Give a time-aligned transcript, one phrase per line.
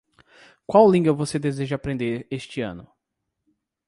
[0.65, 2.87] Qual língua você deseja aprender este ano?